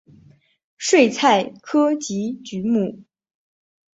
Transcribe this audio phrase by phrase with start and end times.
[0.77, 3.03] 睡菜科及菊目。